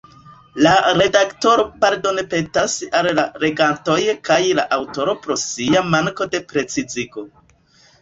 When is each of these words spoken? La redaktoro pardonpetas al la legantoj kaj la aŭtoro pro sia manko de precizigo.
La 0.67 0.71
redaktoro 0.99 1.65
pardonpetas 1.83 2.79
al 3.01 3.11
la 3.21 3.27
legantoj 3.45 4.01
kaj 4.33 4.41
la 4.63 4.67
aŭtoro 4.81 5.19
pro 5.29 5.41
sia 5.47 5.89
manko 5.95 6.33
de 6.37 6.47
precizigo. 6.53 7.31